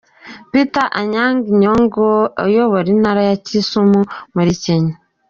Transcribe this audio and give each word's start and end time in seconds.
Peter 0.51 0.85
Anyang’ 0.99 1.35
Nyong’o 1.59 2.11
uyobora 2.45 2.87
intara 2.95 3.21
ya 3.29 3.35
Kisumu 3.45 3.99
muri 4.35 4.51
Kenya. 4.63 4.95